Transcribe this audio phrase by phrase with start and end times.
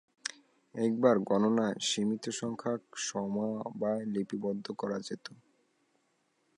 [0.75, 5.25] একবার গণনায় সীমিত সংখ্যক সমবায় লিপিবদ্ধ করা যেত।